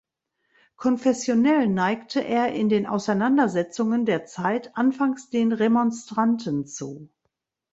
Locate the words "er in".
2.23-2.69